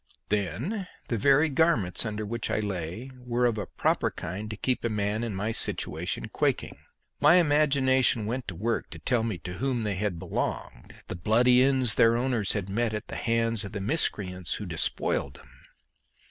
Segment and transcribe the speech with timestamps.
[0.29, 4.83] Then the very garments under which I lay were of a proper kind to keep
[4.83, 6.79] a man in my situation quaking.
[7.19, 11.61] My imagination went to work to tell me to whom they had belonged, the bloody
[11.61, 15.51] ends their owners had met at the hands of the miscreants who despoiled them.